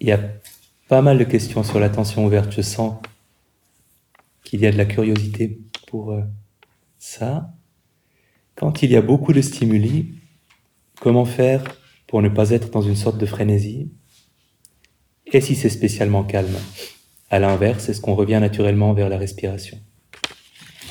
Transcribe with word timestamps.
Il 0.00 0.08
y 0.08 0.12
a 0.12 0.20
pas 0.88 1.02
mal 1.02 1.18
de 1.18 1.24
questions 1.24 1.62
sur 1.62 1.78
l'attention 1.78 2.24
ouverte. 2.24 2.52
Je 2.52 2.62
sens 2.62 2.94
qu'il 4.44 4.60
y 4.60 4.66
a 4.66 4.72
de 4.72 4.78
la 4.78 4.86
curiosité 4.86 5.60
pour 5.86 6.12
euh, 6.12 6.22
ça. 6.98 7.52
Quand 8.54 8.82
il 8.82 8.90
y 8.90 8.96
a 8.96 9.02
beaucoup 9.02 9.32
de 9.32 9.42
stimuli, 9.42 10.14
comment 11.00 11.26
faire 11.26 11.64
pour 12.06 12.22
ne 12.22 12.28
pas 12.28 12.50
être 12.50 12.70
dans 12.70 12.82
une 12.82 12.96
sorte 12.96 13.18
de 13.18 13.26
frénésie? 13.26 13.90
Et 15.26 15.40
si 15.40 15.54
c'est 15.54 15.68
spécialement 15.68 16.24
calme? 16.24 16.56
À 17.28 17.38
l'inverse, 17.38 17.88
est-ce 17.88 18.00
qu'on 18.00 18.14
revient 18.14 18.38
naturellement 18.40 18.94
vers 18.94 19.08
la 19.08 19.18
respiration? 19.18 19.78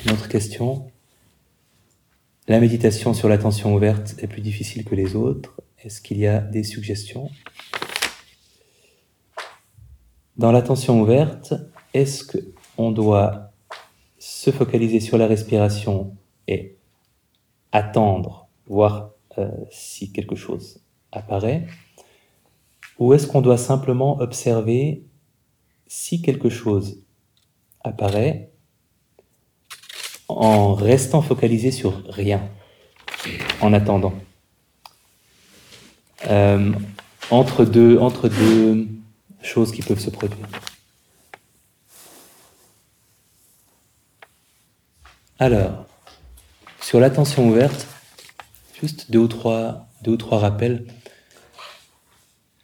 Une 0.06 0.12
autre 0.12 0.30
question. 0.30 0.90
La 2.48 2.60
méditation 2.60 3.14
sur 3.14 3.28
l'attention 3.28 3.76
ouverte 3.76 4.16
est 4.20 4.28
plus 4.28 4.42
difficile 4.42 4.86
que 4.86 4.96
les 4.96 5.16
autres. 5.16 5.60
Est-ce 5.84 6.00
qu'il 6.00 6.18
y 6.18 6.28
a 6.28 6.40
des 6.40 6.64
suggestions? 6.64 7.30
Dans 10.40 10.54
l'attention 10.54 11.02
ouverte, 11.02 11.54
est-ce 11.94 12.24
qu'on 12.24 12.92
doit 12.92 13.52
se 14.20 14.52
focaliser 14.52 15.02
sur 15.02 15.18
la 15.18 15.28
respiration 15.28 16.16
et 16.48 16.78
attendre, 17.74 18.48
voir 18.66 19.10
euh, 19.38 19.52
si 19.70 20.14
quelque 20.14 20.38
chose 20.38 20.80
apparaît? 21.12 21.68
Ou 23.00 23.14
est-ce 23.14 23.28
qu'on 23.28 23.42
doit 23.42 23.58
simplement 23.58 24.22
observer 24.22 25.04
si 25.88 26.22
quelque 26.22 26.48
chose 26.48 27.04
apparaît 27.82 28.50
en 30.30 30.74
restant 30.74 31.22
focalisé 31.22 31.72
sur 31.72 32.02
rien, 32.08 32.48
en 33.60 33.74
attendant? 33.74 34.14
Euh, 36.30 36.72
entre, 37.30 37.66
deux, 37.66 37.98
entre 37.98 38.30
deux 38.30 38.88
choses 39.42 39.72
qui 39.72 39.82
peuvent 39.82 40.00
se 40.00 40.10
produire. 40.10 40.48
Alors, 45.40 45.86
sur 46.82 47.00
l'attention 47.00 47.48
ouverte, 47.48 47.88
juste 48.82 49.12
deux 49.12 49.20
ou 49.20 49.28
trois, 49.28 49.88
deux 50.02 50.12
ou 50.12 50.18
trois 50.18 50.40
rappels. 50.40 50.86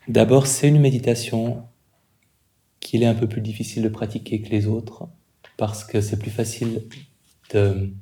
D'abord, 0.08 0.46
c'est 0.46 0.68
une 0.68 0.80
méditation 0.80 1.68
qu'il 2.80 3.04
est 3.04 3.08
un 3.08 3.16
peu 3.16 3.28
plus 3.28 3.42
difficile 3.42 3.84
de 3.84 3.90
pratiquer 3.90 4.42
que 4.42 4.50
les 4.50 4.68
autres 4.68 5.08
parce 5.58 5.84
que 5.84 6.02
c'est 6.02 6.20
plus 6.20 6.32
facile 6.32 6.84
de 7.54 7.94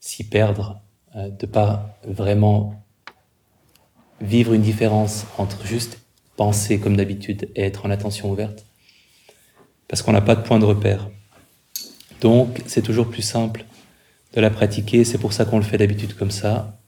s'y 0.00 0.28
perdre, 0.28 0.82
euh, 1.16 1.30
de 1.30 1.46
pas 1.46 1.98
vraiment 2.04 2.84
vivre 4.20 4.52
une 4.52 4.62
différence 4.62 5.26
entre 5.38 5.64
juste 5.66 5.98
penser 6.36 6.80
comme 6.80 6.96
d'habitude 6.96 7.48
et 7.54 7.62
être 7.62 7.86
en 7.86 7.90
attention 7.90 8.30
ouverte, 8.30 8.66
parce 9.88 10.02
qu'on 10.02 10.12
n'a 10.12 10.20
pas 10.20 10.34
de 10.34 10.42
point 10.42 10.58
de 10.58 10.64
repère. 10.64 11.10
Donc 12.20 12.62
c'est 12.66 12.82
toujours 12.82 13.08
plus 13.08 13.22
simple 13.22 13.64
de 14.32 14.40
la 14.40 14.50
pratiquer, 14.50 15.04
c'est 15.04 15.18
pour 15.18 15.32
ça 15.32 15.44
qu'on 15.44 15.58
le 15.58 15.64
fait 15.64 15.78
d'habitude 15.78 16.14
comme 16.14 16.30
ça, 16.30 16.78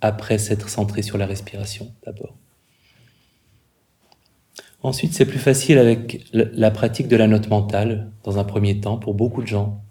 après 0.00 0.38
s'être 0.38 0.68
centré 0.68 1.02
sur 1.02 1.18
la 1.18 1.26
respiration 1.26 1.92
d'abord. 2.04 2.36
Ensuite, 4.84 5.14
c'est 5.14 5.24
plus 5.24 5.38
facile 5.38 5.78
avec 5.78 6.26
la 6.32 6.70
pratique 6.70 7.08
de 7.08 7.16
la 7.16 7.26
note 7.26 7.48
mentale, 7.48 8.12
dans 8.22 8.38
un 8.38 8.44
premier 8.44 8.80
temps, 8.80 8.98
pour 8.98 9.14
beaucoup 9.14 9.40
de 9.40 9.46
gens. 9.46 9.82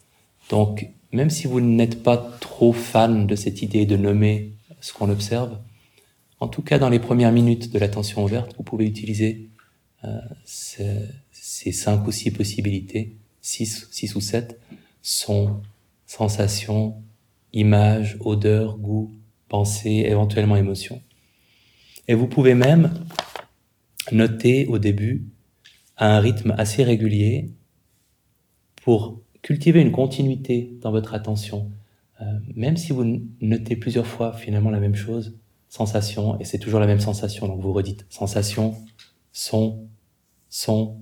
Donc, 0.52 0.88
même 1.12 1.32
si 1.32 1.48
vous 1.48 1.62
n'êtes 1.62 2.04
pas 2.04 2.18
trop 2.40 2.74
fan 2.74 3.26
de 3.26 3.36
cette 3.36 3.64
idée 3.64 3.88
de 3.88 3.98
nommer 3.98 4.54
ce 4.82 4.94
qu'on 4.94 5.10
observe, 5.10 5.58
en 6.44 6.50
tout 6.50 6.62
cas, 6.62 6.78
dans 6.78 6.90
les 6.90 7.00
premières 7.00 7.32
minutes 7.32 7.72
de 7.72 7.80
l'attention 7.80 8.22
ouverte, 8.22 8.54
vous 8.58 8.64
pouvez 8.64 8.86
utiliser 8.86 9.48
euh, 10.04 10.20
ces, 10.44 11.72
cinq 11.72 12.06
ou 12.06 12.12
six 12.12 12.32
possibilités, 12.32 13.16
six, 13.40 13.88
six 13.92 14.14
ou 14.16 14.20
sept, 14.20 14.60
sons, 15.02 15.62
sensations, 16.06 17.02
images, 17.54 18.18
odeurs, 18.20 18.78
goût, 18.78 19.10
pensées, 19.48 20.04
éventuellement 20.06 20.58
émotions. 20.58 21.02
Et 22.10 22.14
vous 22.14 22.28
pouvez 22.28 22.56
même 22.56 22.94
noter 24.12 24.66
au 24.68 24.80
début 24.80 25.24
à 25.96 26.18
un 26.18 26.20
rythme 26.20 26.54
assez 26.58 26.84
régulier 26.84 27.52
pour 28.84 29.22
cultiver 29.42 29.80
une 29.80 29.94
continuité 29.94 30.74
dans 30.82 30.92
votre 30.92 31.14
attention. 31.14 31.72
Euh, 32.20 32.26
même 32.54 32.76
si 32.76 32.92
vous 32.92 33.22
notez 33.40 33.78
plusieurs 33.78 34.08
fois 34.08 34.34
finalement 34.34 34.72
la 34.72 34.82
même 34.82 34.96
chose, 34.96 35.38
sensation, 35.74 36.40
et 36.40 36.46
c'est 36.46 36.60
toujours 36.60 36.80
la 36.80 36.86
même 36.86 37.00
sensation. 37.00 37.48
Donc 37.48 37.60
vous 37.60 37.74
redites 37.74 38.06
sensation, 38.08 38.76
son, 39.32 39.88
son, 40.48 41.02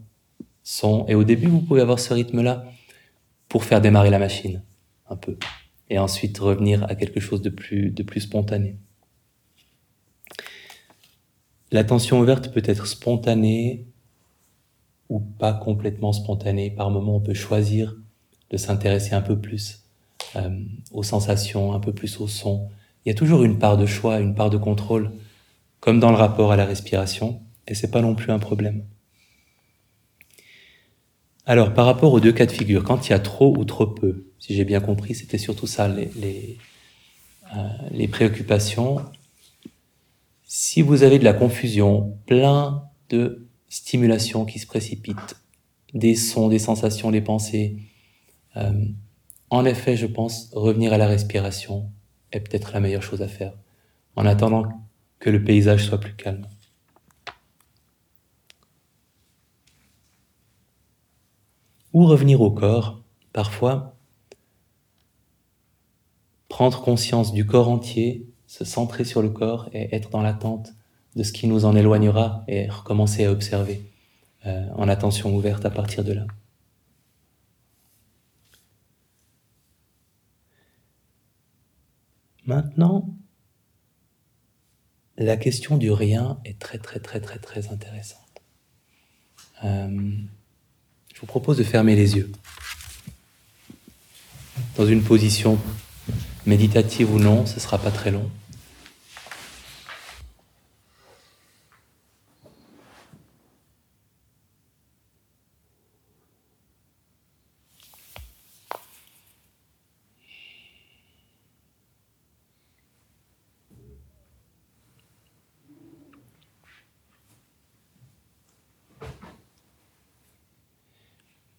son. 0.63 1.05
Et 1.07 1.15
au 1.15 1.25
début, 1.25 1.47
vous 1.47 1.59
pouvez 1.59 1.81
avoir 1.81 1.99
ce 1.99 2.13
rythme-là 2.13 2.63
pour 3.49 3.65
faire 3.65 3.81
démarrer 3.81 4.09
la 4.09 4.17
machine, 4.17 4.63
un 5.09 5.17
peu. 5.17 5.35
Et 5.89 5.99
ensuite 5.99 6.37
revenir 6.37 6.85
à 6.85 6.95
quelque 6.95 7.19
chose 7.19 7.41
de 7.41 7.49
plus, 7.49 7.91
de 7.91 8.01
plus 8.01 8.21
spontané. 8.21 8.77
L'attention 11.73 12.21
ouverte 12.21 12.53
peut 12.53 12.63
être 12.63 12.87
spontanée 12.87 13.87
ou 15.09 15.19
pas 15.19 15.51
complètement 15.51 16.13
spontanée. 16.13 16.71
Par 16.71 16.91
moment, 16.91 17.17
on 17.17 17.21
peut 17.21 17.33
choisir 17.33 17.97
de 18.51 18.55
s'intéresser 18.55 19.15
un 19.15 19.21
peu 19.21 19.37
plus 19.37 19.83
euh, 20.37 20.63
aux 20.91 21.03
sensations, 21.03 21.73
un 21.73 21.81
peu 21.81 21.91
plus 21.91 22.21
au 22.21 22.29
son, 22.29 22.69
il 23.05 23.09
y 23.09 23.11
a 23.11 23.15
toujours 23.15 23.43
une 23.43 23.57
part 23.57 23.77
de 23.77 23.85
choix, 23.85 24.19
une 24.19 24.35
part 24.35 24.49
de 24.49 24.57
contrôle, 24.57 25.11
comme 25.79 25.99
dans 25.99 26.11
le 26.11 26.17
rapport 26.17 26.51
à 26.51 26.55
la 26.55 26.65
respiration, 26.65 27.41
et 27.67 27.73
c'est 27.73 27.91
pas 27.91 28.01
non 28.01 28.15
plus 28.15 28.31
un 28.31 28.39
problème. 28.39 28.83
Alors, 31.45 31.73
par 31.73 31.85
rapport 31.85 32.13
aux 32.13 32.19
deux 32.19 32.31
cas 32.31 32.45
de 32.45 32.51
figure, 32.51 32.83
quand 32.83 33.07
il 33.07 33.11
y 33.11 33.13
a 33.13 33.19
trop 33.19 33.55
ou 33.57 33.65
trop 33.65 33.87
peu, 33.87 34.27
si 34.37 34.55
j'ai 34.55 34.63
bien 34.63 34.79
compris, 34.79 35.15
c'était 35.15 35.39
surtout 35.39 35.67
ça 35.67 35.87
les, 35.87 36.57
euh, 37.55 38.07
préoccupations. 38.07 39.03
Si 40.43 40.81
vous 40.81 41.03
avez 41.03 41.17
de 41.17 41.23
la 41.23 41.33
confusion, 41.33 42.17
plein 42.27 42.83
de 43.09 43.47
stimulations 43.69 44.45
qui 44.45 44.59
se 44.59 44.67
précipitent, 44.67 45.35
des 45.93 46.15
sons, 46.15 46.47
des 46.47 46.59
sensations, 46.59 47.09
des 47.09 47.21
pensées, 47.21 47.77
euh, 48.55 48.85
en 49.49 49.65
effet, 49.65 49.97
je 49.97 50.05
pense 50.05 50.49
revenir 50.53 50.93
à 50.93 50.97
la 50.97 51.07
respiration, 51.07 51.89
est 52.31 52.39
peut-être 52.39 52.73
la 52.73 52.79
meilleure 52.79 53.03
chose 53.03 53.21
à 53.21 53.27
faire, 53.27 53.53
en 54.15 54.25
attendant 54.25 54.65
que 55.19 55.29
le 55.29 55.43
paysage 55.43 55.85
soit 55.85 55.99
plus 55.99 56.15
calme. 56.15 56.47
Ou 61.93 62.05
revenir 62.05 62.41
au 62.41 62.51
corps, 62.51 63.01
parfois 63.33 63.95
prendre 66.47 66.81
conscience 66.81 67.33
du 67.33 67.45
corps 67.45 67.69
entier, 67.69 68.27
se 68.47 68.65
centrer 68.65 69.05
sur 69.05 69.21
le 69.21 69.29
corps 69.29 69.69
et 69.73 69.95
être 69.95 70.09
dans 70.09 70.21
l'attente 70.21 70.73
de 71.15 71.23
ce 71.23 71.31
qui 71.31 71.47
nous 71.47 71.65
en 71.65 71.75
éloignera 71.75 72.43
et 72.47 72.69
recommencer 72.69 73.25
à 73.25 73.31
observer 73.31 73.81
euh, 74.45 74.67
en 74.75 74.87
attention 74.89 75.35
ouverte 75.35 75.65
à 75.65 75.69
partir 75.69 76.03
de 76.03 76.13
là. 76.13 76.25
Maintenant, 82.45 83.13
la 85.17 85.37
question 85.37 85.77
du 85.77 85.91
rien 85.91 86.39
est 86.45 86.57
très 86.57 86.79
très 86.79 86.99
très 86.99 87.19
très 87.19 87.37
très 87.37 87.67
intéressante. 87.67 88.41
Euh, 89.63 90.11
je 91.13 91.19
vous 91.21 91.27
propose 91.27 91.57
de 91.57 91.63
fermer 91.63 91.95
les 91.95 92.15
yeux. 92.15 92.31
Dans 94.77 94.87
une 94.87 95.03
position 95.03 95.59
méditative 96.45 97.13
ou 97.13 97.19
non, 97.19 97.45
ce 97.45 97.55
ne 97.55 97.59
sera 97.59 97.77
pas 97.77 97.91
très 97.91 98.09
long. 98.09 98.29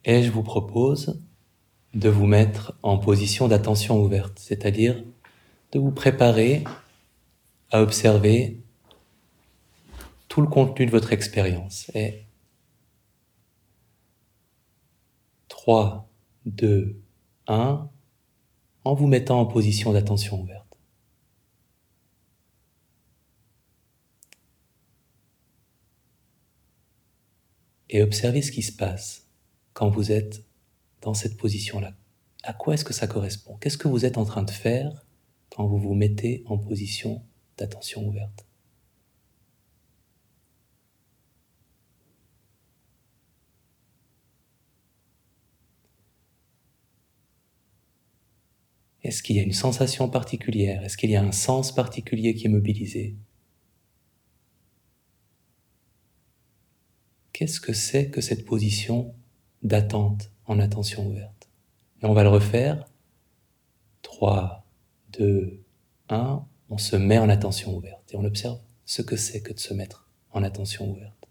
Et 0.05 0.23
je 0.23 0.31
vous 0.31 0.43
propose 0.43 1.21
de 1.95 2.09
vous 2.09 2.27
mettre 2.27 2.75
en 2.83 2.99
position 2.99 3.49
d'attention 3.49 4.01
ouverte, 4.03 4.39
c'est-à-dire 4.39 5.03
de 5.73 5.79
vous 5.79 5.91
préparer 5.91 6.65
à 7.71 7.83
observer 7.83 8.61
tout 10.29 10.41
le 10.41 10.49
contenu 10.49 10.87
de 10.87 10.91
votre 10.91 11.13
expérience. 11.13 11.91
Et 11.95 12.25
3, 15.49 16.09
2, 16.47 16.97
1, 17.47 17.89
en 18.85 18.95
vous 18.95 19.07
mettant 19.07 19.41
en 19.41 19.47
position 19.47 19.93
d'attention 19.93 20.41
ouverte. 20.41 20.63
et 27.93 28.03
observez 28.03 28.43
ce 28.43 28.51
qui 28.51 28.63
se 28.63 28.73
passe 28.73 29.22
quand 29.73 29.91
vous 29.91 30.13
êtes 30.13 30.45
dans 31.01 31.15
cette 31.15 31.37
position-là. 31.37 31.95
À 32.43 32.53
quoi 32.53 32.75
est-ce 32.75 32.85
que 32.85 32.93
ça 32.93 33.07
correspond? 33.07 33.57
Qu'est-ce 33.57 33.79
que 33.79 33.89
vous 33.89 34.05
êtes 34.05 34.19
en 34.19 34.25
train 34.25 34.43
de 34.43 34.51
faire 34.51 35.07
quand 35.51 35.67
vous 35.67 35.79
vous 35.79 35.95
mettez 35.95 36.43
en 36.47 36.59
position 36.59 37.23
d'attention 37.57 38.07
ouverte? 38.07 38.47
Est-ce 49.03 49.23
qu'il 49.23 49.37
y 49.37 49.41
a 49.41 49.43
une 49.43 49.53
sensation 49.53 50.09
particulière? 50.09 50.85
Est-ce 50.85 50.97
qu'il 50.97 51.11
y 51.11 51.17
a 51.17 51.23
un 51.23 51.33
sens 51.33 51.75
particulier 51.75 52.35
qui 52.35 52.47
est 52.47 52.51
mobilisé? 52.51 53.17
Qu'est-ce 57.33 57.61
que 57.61 57.73
c'est 57.73 58.11
que 58.11 58.21
cette 58.21 58.45
position 58.45 59.15
d'attente 59.63 60.31
en 60.47 60.59
attention 60.59 61.07
ouverte 61.07 61.49
Et 62.03 62.07
on 62.07 62.15
va 62.15 62.23
le 62.23 62.29
refaire. 62.29 62.85
3, 64.03 64.65
2, 65.19 65.63
1, 66.09 66.45
on 66.69 66.79
se 66.79 66.97
met 66.97 67.19
en 67.19 67.29
attention 67.29 67.77
ouverte 67.77 68.13
et 68.13 68.17
on 68.17 68.25
observe 68.25 68.59
ce 68.85 69.03
que 69.03 69.17
c'est 69.17 69.41
que 69.41 69.53
de 69.53 69.59
se 69.59 69.75
mettre 69.75 70.09
en 70.33 70.43
attention 70.43 70.91
ouverte. 70.91 71.22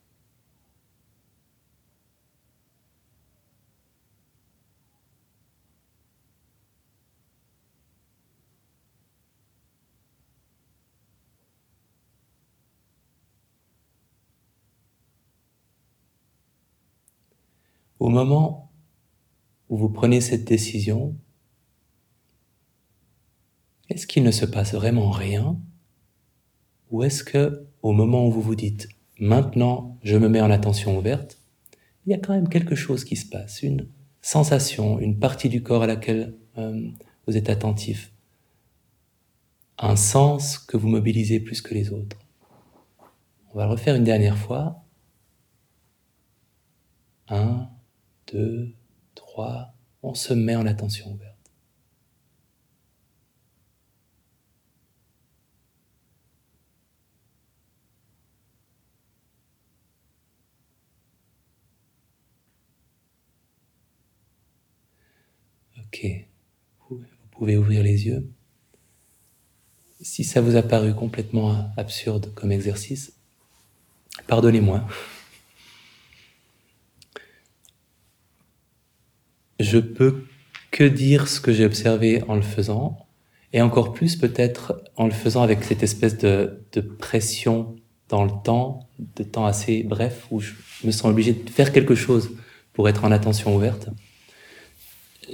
Au 18.02 18.10
moment 18.10 18.72
où 19.70 19.78
vous 19.78 19.90
prenez 19.90 20.22
cette 20.22 20.44
décision, 20.44 21.16
est-ce 23.90 24.08
qu'il 24.08 24.24
ne 24.24 24.32
se 24.32 24.48
passe 24.48 24.74
vraiment 24.74 25.12
rien? 25.12 25.60
Ou 26.90 27.04
est-ce 27.04 27.24
que, 27.24 27.68
au 27.84 27.92
moment 27.92 28.26
où 28.26 28.32
vous 28.32 28.42
vous 28.42 28.56
dites 28.56 28.90
maintenant 29.20 30.00
je 30.02 30.18
me 30.18 30.30
mets 30.30 30.42
en 30.42 30.50
attention 30.50 30.98
ouverte, 30.98 31.38
il 32.08 32.12
y 32.12 32.16
a 32.16 32.18
quand 32.18 32.34
même 32.34 32.50
quelque 32.50 32.74
chose 32.74 33.04
qui 33.04 33.16
se 33.16 33.30
passe, 33.30 33.62
une 33.62 33.88
sensation, 34.24 35.00
une 35.00 35.20
partie 35.20 35.48
du 35.48 35.62
corps 35.62 35.84
à 35.84 35.88
laquelle 35.88 36.34
euh, 36.58 36.90
vous 37.28 37.38
êtes 37.38 37.52
attentif, 37.52 38.12
un 39.78 39.96
sens 39.96 40.58
que 40.58 40.76
vous 40.76 40.88
mobilisez 40.88 41.40
plus 41.40 41.62
que 41.62 41.76
les 41.76 41.94
autres? 41.94 42.18
On 43.54 43.60
va 43.60 43.66
le 43.66 43.74
refaire 43.74 43.96
une 43.96 44.04
dernière 44.04 44.40
fois. 44.40 44.84
2, 48.32 48.74
3, 49.16 49.74
on 50.04 50.14
se 50.14 50.34
met 50.34 50.56
en 50.56 50.66
attention 50.66 51.12
ouverte. 51.12 51.32
Ok, 65.94 66.06
vous 66.90 67.04
pouvez 67.32 67.58
ouvrir 67.58 67.84
les 67.84 68.06
yeux. 68.06 68.32
Si 70.00 70.24
ça 70.24 70.42
vous 70.42 70.56
a 70.56 70.64
paru 70.64 70.96
complètement 70.96 71.72
absurde 71.76 72.34
comme 72.34 72.52
exercice, 72.52 73.14
pardonnez-moi. 74.28 74.88
Je 79.62 79.78
peux 79.78 80.26
que 80.72 80.84
dire 80.84 81.28
ce 81.28 81.42
que 81.42 81.52
j'ai 81.52 81.66
observé 81.66 82.24
en 82.28 82.36
le 82.36 82.42
faisant, 82.42 82.98
et 83.54 83.62
encore 83.62 83.94
plus 83.94 84.16
peut-être 84.16 84.82
en 84.96 85.06
le 85.06 85.12
faisant 85.12 85.42
avec 85.42 85.64
cette 85.64 85.84
espèce 85.84 86.18
de, 86.18 86.64
pression 87.00 87.76
dans 88.10 88.24
le 88.24 88.32
temps, 88.44 88.88
de 89.16 89.24
temps 89.24 89.46
assez 89.46 89.84
bref, 89.84 90.28
où 90.32 90.40
je 90.40 90.54
me 90.84 90.92
sens 90.92 91.12
obligé 91.12 91.34
de 91.34 91.50
faire 91.50 91.74
quelque 91.74 91.96
chose 91.96 92.32
pour 92.74 92.88
être 92.88 93.04
en 93.04 93.12
attention 93.12 93.56
ouverte. 93.56 93.90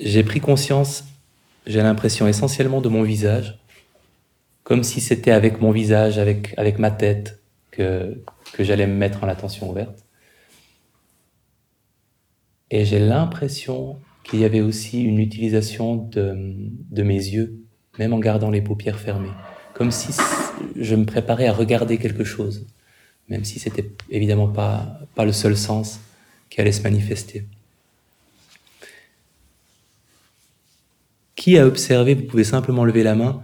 J'ai 0.01 0.24
pris 0.24 0.39
conscience, 0.39 1.06
j'ai 1.65 1.81
l'impression 1.81 2.27
essentiellement 2.27 2.81
de 2.81 2.89
mon 2.89 3.03
visage, 3.03 3.59
comme 4.63 4.83
si 4.83 5.00
c'était 5.00 5.31
avec 5.31 5.62
mon 5.62 5.71
visage, 5.71 6.18
avec, 6.18 6.53
avec 6.57 6.79
ma 6.79 6.91
tête, 6.91 7.39
que, 7.71 8.21
que 8.53 8.63
j'allais 8.63 8.88
me 8.88 8.95
mettre 8.95 9.24
en 9.24 9.27
attention 9.27 9.69
ouverte. 9.69 10.03
Et 12.69 12.83
j'ai 12.83 13.00
l'impression 13.00 14.00
qu'il 14.27 14.39
y 14.39 14.45
avait 14.45 14.62
aussi 14.62 15.01
une 15.01 15.19
utilisation 15.19 15.95
de, 15.95 17.03
mes 17.03 17.15
yeux, 17.15 17.59
même 17.97 18.13
en 18.13 18.19
gardant 18.19 18.50
les 18.50 18.62
paupières 18.62 19.00
fermées, 19.00 19.31
comme 19.74 19.91
si 19.91 20.09
je 20.75 20.95
me 20.95 21.06
préparais 21.06 21.47
à 21.47 21.53
regarder 21.53 21.97
quelque 21.97 22.24
chose, 22.24 22.68
même 23.29 23.45
si 23.45 23.59
c'était 23.59 23.89
évidemment 24.09 24.50
pas, 24.50 25.00
pas 25.15 25.25
le 25.25 25.31
seul 25.31 25.56
sens 25.56 26.00
qui 26.50 26.62
allait 26.62 26.71
se 26.71 26.81
manifester. 26.81 27.45
Qui 31.35 31.57
a 31.57 31.65
observé, 31.65 32.15
vous 32.15 32.24
pouvez 32.24 32.44
simplement 32.44 32.83
lever 32.83 33.03
la 33.03 33.15
main, 33.15 33.41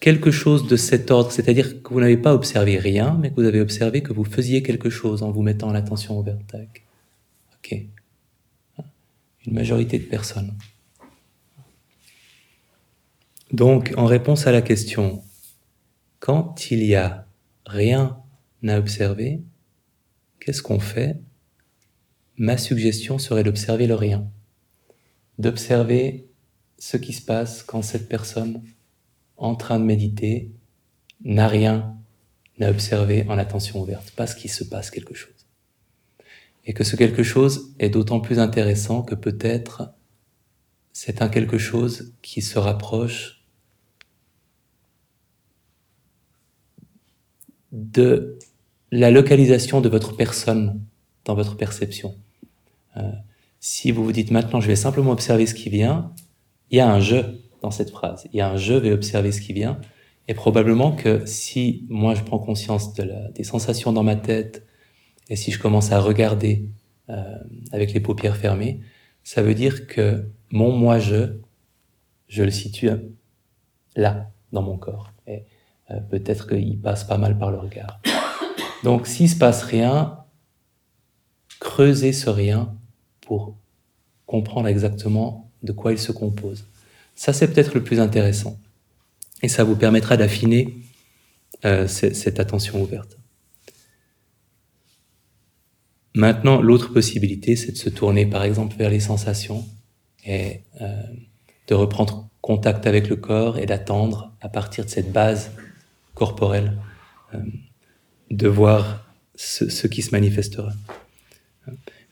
quelque 0.00 0.30
chose 0.30 0.66
de 0.66 0.76
cet 0.76 1.10
ordre, 1.10 1.30
c'est-à-dire 1.30 1.82
que 1.82 1.94
vous 1.94 2.00
n'avez 2.00 2.16
pas 2.16 2.34
observé 2.34 2.76
rien, 2.78 3.16
mais 3.20 3.30
que 3.30 3.36
vous 3.36 3.46
avez 3.46 3.60
observé 3.60 4.02
que 4.02 4.12
vous 4.12 4.24
faisiez 4.24 4.62
quelque 4.62 4.90
chose 4.90 5.22
en 5.22 5.30
vous 5.30 5.42
mettant 5.42 5.72
l'attention 5.72 6.18
ouverte. 6.18 6.56
Ok 7.58 7.86
une 9.46 9.54
majorité 9.54 9.98
de 9.98 10.04
personnes. 10.04 10.56
Donc, 13.50 13.92
en 13.96 14.06
réponse 14.06 14.46
à 14.46 14.52
la 14.52 14.62
question, 14.62 15.22
quand 16.20 16.70
il 16.70 16.82
y 16.84 16.94
a 16.94 17.26
rien 17.66 18.18
à 18.66 18.78
observer, 18.78 19.42
qu'est-ce 20.40 20.62
qu'on 20.62 20.80
fait? 20.80 21.20
Ma 22.36 22.56
suggestion 22.56 23.18
serait 23.18 23.44
d'observer 23.44 23.86
le 23.86 23.94
rien, 23.94 24.30
d'observer 25.38 26.26
ce 26.78 26.96
qui 26.96 27.12
se 27.12 27.22
passe 27.22 27.62
quand 27.62 27.82
cette 27.82 28.08
personne, 28.08 28.62
en 29.36 29.54
train 29.54 29.78
de 29.78 29.84
méditer, 29.84 30.50
n'a 31.24 31.46
rien 31.46 31.96
à 32.60 32.70
observer 32.70 33.26
en 33.28 33.38
attention 33.38 33.80
ouverte, 33.80 34.12
parce 34.16 34.34
qu'il 34.34 34.50
se 34.50 34.64
passe 34.64 34.90
quelque 34.90 35.14
chose 35.14 35.41
et 36.64 36.74
que 36.74 36.84
ce 36.84 36.96
quelque 36.96 37.22
chose 37.22 37.74
est 37.78 37.90
d'autant 37.90 38.20
plus 38.20 38.38
intéressant 38.38 39.02
que 39.02 39.14
peut-être 39.14 39.94
c'est 40.92 41.22
un 41.22 41.28
quelque 41.28 41.58
chose 41.58 42.14
qui 42.22 42.42
se 42.42 42.58
rapproche 42.58 43.44
de 47.72 48.38
la 48.90 49.10
localisation 49.10 49.80
de 49.80 49.88
votre 49.88 50.14
personne 50.14 50.80
dans 51.24 51.34
votre 51.34 51.56
perception. 51.56 52.16
Euh, 52.96 53.10
si 53.58 53.90
vous 53.90 54.04
vous 54.04 54.12
dites 54.12 54.30
maintenant 54.30 54.60
je 54.60 54.68
vais 54.68 54.76
simplement 54.76 55.12
observer 55.12 55.46
ce 55.46 55.54
qui 55.54 55.70
vient, 55.70 56.12
il 56.70 56.76
y 56.76 56.80
a 56.80 56.92
un 56.92 57.00
je 57.00 57.16
dans 57.62 57.70
cette 57.70 57.90
phrase. 57.90 58.28
Il 58.32 58.36
y 58.36 58.40
a 58.40 58.50
un 58.50 58.56
je 58.56 58.74
vais 58.74 58.92
observer 58.92 59.32
ce 59.32 59.40
qui 59.40 59.52
vient. 59.52 59.80
Et 60.28 60.34
probablement 60.34 60.92
que 60.92 61.24
si 61.26 61.86
moi 61.88 62.14
je 62.14 62.22
prends 62.22 62.38
conscience 62.38 62.94
des 62.94 63.44
sensations 63.44 63.92
dans 63.92 64.02
ma 64.02 64.16
tête, 64.16 64.66
et 65.28 65.36
si 65.36 65.50
je 65.50 65.58
commence 65.58 65.92
à 65.92 66.00
regarder 66.00 66.68
euh, 67.08 67.38
avec 67.72 67.92
les 67.92 68.00
paupières 68.00 68.36
fermées, 68.36 68.80
ça 69.24 69.42
veut 69.42 69.54
dire 69.54 69.86
que 69.86 70.28
mon 70.50 70.72
moi-je, 70.72 71.34
je 72.28 72.42
le 72.42 72.50
situe 72.50 72.90
là, 73.96 74.30
dans 74.52 74.62
mon 74.62 74.76
corps. 74.76 75.12
Et 75.26 75.44
euh, 75.90 76.00
peut-être 76.00 76.46
qu'il 76.48 76.78
passe 76.80 77.04
pas 77.04 77.18
mal 77.18 77.38
par 77.38 77.50
le 77.50 77.58
regard. 77.58 78.00
Donc 78.84 79.06
s'il 79.06 79.28
se 79.28 79.36
passe 79.36 79.62
rien, 79.62 80.18
creusez 81.60 82.12
ce 82.12 82.28
rien 82.28 82.74
pour 83.20 83.56
comprendre 84.26 84.68
exactement 84.68 85.50
de 85.62 85.72
quoi 85.72 85.92
il 85.92 85.98
se 85.98 86.12
compose. 86.12 86.66
Ça, 87.14 87.32
c'est 87.32 87.52
peut-être 87.52 87.74
le 87.74 87.84
plus 87.84 88.00
intéressant. 88.00 88.58
Et 89.42 89.48
ça 89.48 89.64
vous 89.64 89.76
permettra 89.76 90.16
d'affiner 90.16 90.74
euh, 91.64 91.86
cette 91.86 92.40
attention 92.40 92.82
ouverte. 92.82 93.18
Maintenant, 96.14 96.60
l'autre 96.60 96.92
possibilité, 96.92 97.56
c'est 97.56 97.72
de 97.72 97.76
se 97.76 97.88
tourner 97.88 98.26
par 98.26 98.44
exemple 98.44 98.76
vers 98.76 98.90
les 98.90 99.00
sensations 99.00 99.64
et 100.24 100.60
euh, 100.80 101.02
de 101.68 101.74
reprendre 101.74 102.28
contact 102.40 102.86
avec 102.86 103.08
le 103.08 103.16
corps 103.16 103.58
et 103.58 103.66
d'attendre 103.66 104.34
à 104.40 104.48
partir 104.48 104.84
de 104.84 104.90
cette 104.90 105.12
base 105.12 105.52
corporelle 106.14 106.76
euh, 107.34 107.38
de 108.30 108.48
voir 108.48 109.06
ce, 109.34 109.68
ce, 109.68 109.86
qui 109.86 110.02
se 110.02 110.10
manifestera. 110.10 110.72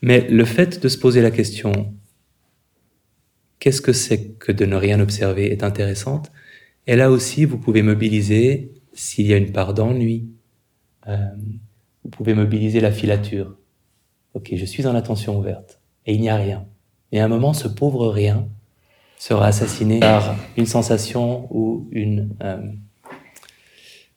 Mais 0.01 0.27
le 0.29 0.45
fait 0.45 0.81
de 0.81 0.89
se 0.89 0.97
poser 0.97 1.21
la 1.21 1.31
question 1.31 1.93
qu'est-ce 3.61 3.81
que 3.81 3.93
c'est 3.93 4.33
que 4.39 4.51
de 4.51 4.65
ne 4.65 4.75
rien 4.75 4.99
observer 4.99 5.51
est 5.51 5.63
intéressante. 5.63 6.31
Et 6.87 6.97
là 6.97 7.11
aussi, 7.11 7.45
vous 7.45 7.59
pouvez 7.59 7.83
mobiliser 7.83 8.73
s'il 8.91 9.27
y 9.27 9.33
a 9.33 9.37
une 9.37 9.53
part 9.53 9.73
d'ennui. 9.73 10.27
Euh, 11.07 11.17
vous 12.03 12.09
pouvez 12.09 12.33
mobiliser 12.33 12.81
la 12.81 12.91
filature 12.91 13.55
ok, 14.33 14.53
je 14.55 14.65
suis 14.65 14.87
en 14.87 14.95
attention 14.95 15.37
ouverte, 15.37 15.79
et 16.05 16.13
il 16.13 16.21
n'y 16.21 16.29
a 16.29 16.35
rien. 16.35 16.65
Et 17.11 17.19
à 17.19 17.25
un 17.25 17.27
moment, 17.27 17.53
ce 17.53 17.67
pauvre 17.67 18.07
rien 18.07 18.47
sera 19.17 19.47
assassiné 19.47 19.99
par 19.99 20.35
une 20.57 20.65
sensation 20.65 21.47
ou 21.51 21.87
une 21.91 22.29
euh, 22.41 22.57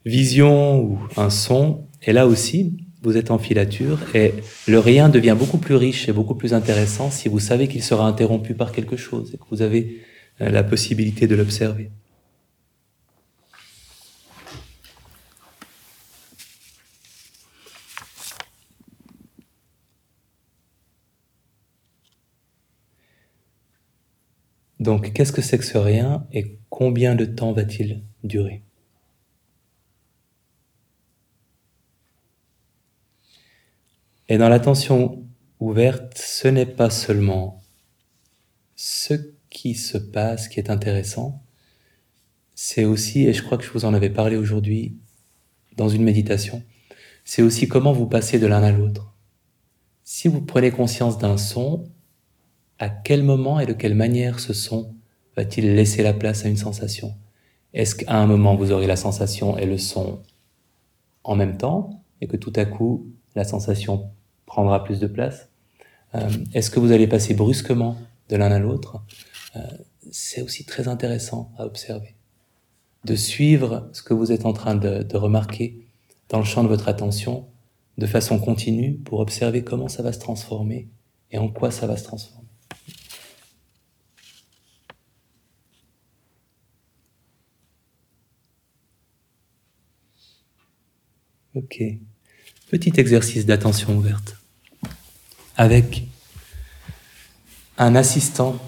vision 0.07 0.81
ou 0.81 0.99
un 1.17 1.31
son. 1.31 1.87
Et 2.03 2.13
là 2.13 2.27
aussi, 2.27 2.77
vous 3.03 3.17
êtes 3.17 3.31
en 3.31 3.39
filature 3.39 3.99
et 4.15 4.33
le 4.67 4.79
rien 4.79 5.11
devient 5.11 5.37
beaucoup 5.39 5.59
plus 5.59 5.75
riche 5.75 6.09
et 6.09 6.13
beaucoup 6.13 6.35
plus 6.35 6.55
intéressant 6.55 7.11
si 7.11 7.29
vous 7.29 7.39
savez 7.39 7.69
qu'il 7.69 7.83
sera 7.83 8.07
interrompu 8.07 8.55
par 8.55 8.73
quelque 8.73 8.97
chose 8.97 9.33
et 9.35 9.37
que 9.37 9.45
vous 9.51 9.61
avez 9.61 10.01
euh, 10.41 10.49
la 10.49 10.63
possibilité 10.63 11.27
de 11.27 11.35
l'observer. 11.35 11.91
Donc, 24.85 25.15
qu'est-ce 25.15 25.33
que 25.33 25.41
c'est 25.41 25.57
que 25.57 25.65
ce 25.65 25.79
rien 25.79 26.27
et 26.31 26.59
combien 26.69 27.15
de 27.15 27.25
temps 27.25 27.53
va-t-il 27.53 28.03
durer? 28.23 28.63
Et 34.29 34.37
dans 34.37 34.51
l'attention 34.51 35.25
ouverte, 35.59 36.19
ce 36.19 36.49
n'est 36.49 36.67
pas 36.67 36.91
seulement 36.91 37.63
ce 38.77 39.15
qui 39.49 39.75
se 39.75 39.97
passe 39.97 40.49
qui 40.49 40.61
est 40.61 40.69
intéressant, 40.69 41.43
c'est 42.55 42.85
aussi, 42.85 43.27
et 43.27 43.33
je 43.33 43.43
crois 43.43 43.57
que 43.57 43.65
je 43.65 43.71
vous 43.71 43.87
en 43.87 43.95
avais 43.95 44.11
parlé 44.11 44.37
aujourd'hui 44.37 44.99
dans 45.79 45.89
une 45.89 46.05
méditation, 46.05 46.63
c'est 47.25 47.41
aussi 47.41 47.69
comment 47.69 47.95
vous 47.95 48.07
passez 48.07 48.39
de 48.39 48.47
l'un 48.47 48.63
à 48.63 48.71
l'autre. 48.71 49.15
Si 50.03 50.29
vous 50.29 50.43
prenez 50.43 50.71
conscience 50.71 51.17
d'un 51.17 51.39
son, 51.39 51.89
à 52.85 52.91
quel 52.91 53.23
moment 53.23 53.61
et 53.61 53.67
de 53.67 53.73
quelle 53.73 53.95
manière 53.95 54.41
ce 54.41 54.53
son 54.53 54.95
va-t-il 55.37 55.75
laisser 55.75 56.03
la 56.03 56.13
place 56.13 56.45
à 56.45 56.49
une 56.49 56.59
sensation? 56.59 57.15
Est-ce 57.73 57.95
qu'à 57.95 58.15
un 58.15 58.27
moment 58.27 58.57
vous 58.57 58.73
aurez 58.73 58.87
la 58.87 58.97
sensation 58.97 59.57
et 59.57 59.65
le 59.65 59.79
son 59.79 60.21
en 61.25 61.35
même 61.35 61.57
temps 61.57 62.03
et 62.21 62.27
que 62.27 62.37
tout 62.37 62.53
à 62.57 62.67
coup 62.67 63.07
la 63.35 63.45
sensation 63.45 64.11
prendra 64.45 64.85
plus 64.85 65.01
de 65.01 65.07
place? 65.07 65.49
Euh, 66.15 66.29
Est-ce 66.53 66.71
que 66.71 66.79
vous 66.79 66.93
allez 66.93 67.07
passer 67.07 67.33
brusquement 67.33 67.97
de 68.29 68.37
l'un 68.37 68.53
à 68.53 68.59
l'autre? 68.59 69.03
Euh, 69.57 69.61
C'est 70.11 70.43
aussi 70.43 70.67
très 70.67 70.87
intéressant 70.87 71.53
à 71.57 71.65
observer. 71.65 72.15
De 73.07 73.17
suivre 73.17 73.89
ce 73.93 74.03
que 74.03 74.13
vous 74.13 74.31
êtes 74.31 74.45
en 74.45 74.53
train 74.53 74.75
de, 74.75 75.03
de 75.03 75.17
remarquer 75.17 75.87
dans 76.29 76.39
le 76.39 76.45
champ 76.45 76.63
de 76.63 76.69
votre 76.69 76.89
attention 76.89 77.47
de 77.97 78.07
façon 78.07 78.39
continue 78.39 78.95
pour 79.07 79.21
observer 79.21 79.65
comment 79.65 79.89
ça 79.89 80.03
va 80.03 80.13
se 80.13 80.19
transformer 80.19 80.89
et 81.31 81.39
en 81.39 81.49
quoi 81.49 81.71
ça 81.71 81.87
va 81.87 81.97
se 81.97 82.05
transformer. 82.05 82.44
Ok. 91.55 91.83
Petit 92.69 92.93
exercice 92.97 93.47
d'attention 93.47 93.97
ouverte. 93.97 94.37
Avec 95.57 96.03
un 97.79 97.95
assistant 97.95 98.59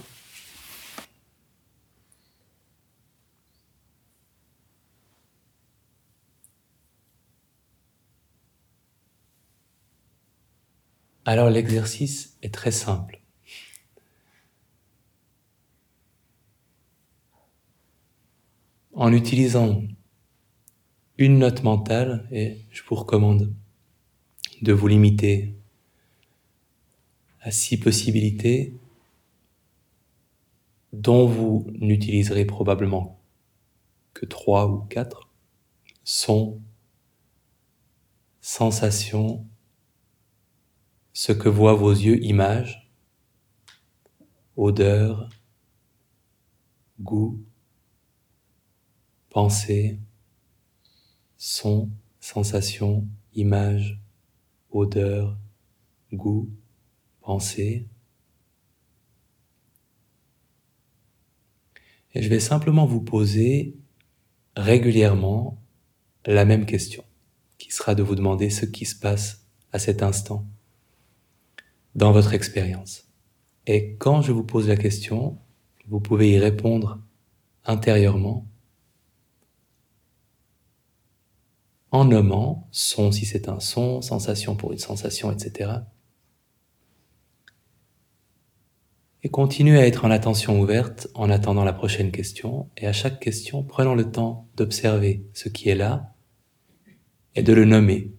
Alors 11.24 11.50
l'exercice 11.50 12.36
est 12.42 12.54
très 12.54 12.70
simple. 12.70 13.20
En 18.92 19.12
utilisant 19.12 19.82
une 21.18 21.38
note 21.38 21.62
mentale 21.62 22.28
et 22.30 22.58
je 22.70 22.82
vous 22.82 22.94
recommande 22.94 23.52
de 24.62 24.72
vous 24.72 24.88
limiter 24.88 25.54
à 27.40 27.50
six 27.50 27.78
possibilités 27.78 28.74
dont 30.92 31.26
vous 31.26 31.66
n'utiliserez 31.78 32.44
probablement 32.44 33.18
que 34.14 34.26
trois 34.26 34.68
ou 34.68 34.78
quatre. 34.80 35.28
Sont 36.04 36.60
sensations, 38.40 39.44
ce 41.12 41.32
que 41.32 41.48
voient 41.48 41.74
vos 41.74 41.90
yeux, 41.90 42.22
images, 42.22 42.88
odeur, 44.56 45.28
goût, 47.00 47.42
pensée, 49.30 49.98
son, 51.48 51.88
sensation, 52.18 53.06
image, 53.36 54.00
odeur, 54.72 55.38
goût, 56.12 56.50
pensée. 57.20 57.86
Et 62.14 62.22
je 62.22 62.28
vais 62.28 62.40
simplement 62.40 62.84
vous 62.84 63.00
poser 63.00 63.76
régulièrement 64.56 65.62
la 66.24 66.44
même 66.44 66.66
question, 66.66 67.04
qui 67.58 67.70
sera 67.70 67.94
de 67.94 68.02
vous 68.02 68.16
demander 68.16 68.50
ce 68.50 68.66
qui 68.66 68.84
se 68.84 68.98
passe 68.98 69.46
à 69.70 69.78
cet 69.78 70.02
instant 70.02 70.44
dans 71.94 72.10
votre 72.10 72.34
expérience. 72.34 73.06
Et 73.68 73.94
quand 74.00 74.20
je 74.20 74.32
vous 74.32 74.42
pose 74.42 74.66
la 74.66 74.76
question, 74.76 75.38
vous 75.86 76.00
pouvez 76.00 76.32
y 76.32 76.38
répondre 76.40 77.00
intérieurement 77.64 78.48
en 81.96 82.04
nommant 82.04 82.68
son 82.72 83.10
si 83.10 83.24
c'est 83.24 83.48
un 83.48 83.58
son, 83.58 84.02
sensation 84.02 84.54
pour 84.54 84.72
une 84.72 84.78
sensation, 84.78 85.32
etc. 85.32 85.70
Et 89.22 89.30
continuez 89.30 89.78
à 89.78 89.86
être 89.86 90.04
en 90.04 90.10
attention 90.10 90.60
ouverte 90.60 91.08
en 91.14 91.30
attendant 91.30 91.64
la 91.64 91.72
prochaine 91.72 92.12
question. 92.12 92.68
Et 92.76 92.86
à 92.86 92.92
chaque 92.92 93.18
question, 93.18 93.62
prenons 93.62 93.94
le 93.94 94.10
temps 94.10 94.46
d'observer 94.56 95.24
ce 95.32 95.48
qui 95.48 95.70
est 95.70 95.74
là 95.74 96.12
et 97.34 97.42
de 97.42 97.54
le 97.54 97.64
nommer 97.64 98.12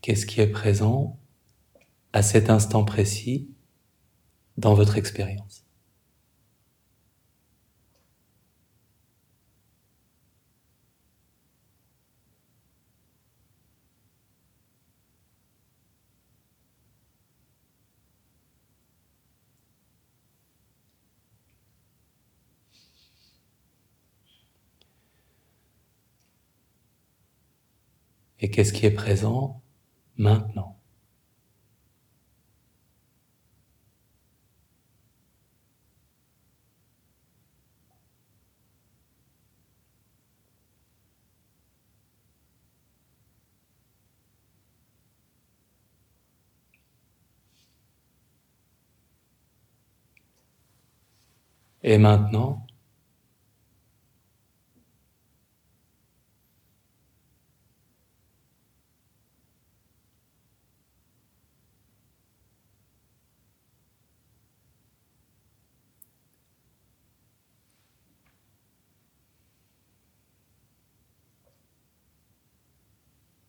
Qu'est-ce 0.00 0.26
qui 0.26 0.40
est 0.40 0.46
présent 0.48 1.18
à 2.12 2.22
cet 2.22 2.50
instant 2.50 2.84
précis 2.84 3.48
dans 4.58 4.74
votre 4.74 4.96
expérience 4.96 5.64
Et 28.42 28.50
qu'est-ce 28.50 28.72
qui 28.72 28.86
est 28.86 28.90
présent 28.90 29.62
maintenant. 30.22 30.76
Et 51.84 51.98
maintenant, 51.98 52.64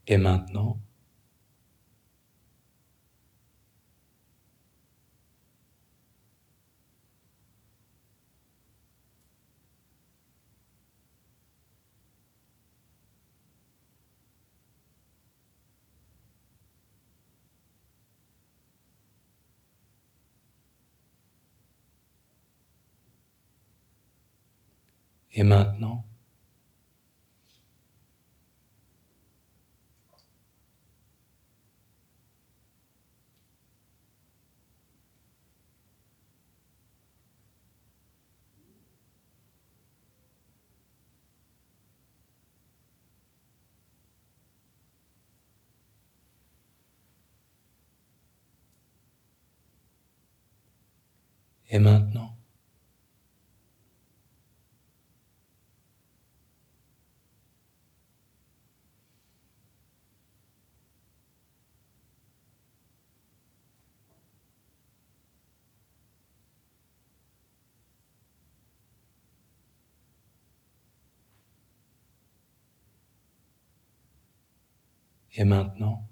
Et 0.08 0.18
maintenant, 0.18 0.80
Et 25.34 25.44
maintenant, 25.44 26.06
Et 51.74 51.80
maintenant, 51.80 52.38
Et 75.36 75.44
maintenant, 75.44 76.08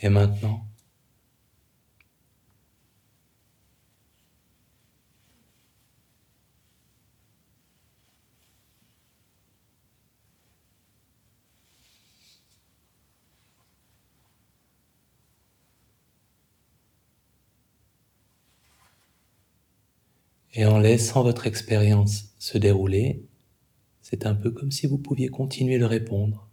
Et 0.00 0.08
maintenant, 0.08 0.70
Et 20.52 20.64
en 20.64 20.78
laissant 20.78 21.22
votre 21.22 21.46
expérience 21.46 22.34
se 22.38 22.58
dérouler, 22.58 23.24
c'est 24.02 24.26
un 24.26 24.34
peu 24.34 24.50
comme 24.50 24.72
si 24.72 24.86
vous 24.86 24.98
pouviez 24.98 25.28
continuer 25.28 25.78
de 25.78 25.84
répondre 25.84 26.50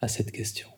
à 0.00 0.08
cette 0.08 0.32
question. 0.32 0.71